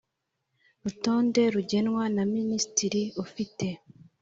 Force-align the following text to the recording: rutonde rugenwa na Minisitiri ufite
rutonde 0.83 1.41
rugenwa 1.53 2.03
na 2.15 2.23
Minisitiri 2.35 3.01
ufite 3.23 3.65